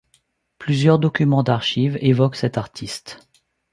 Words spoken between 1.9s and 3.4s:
évoquent cet artiste.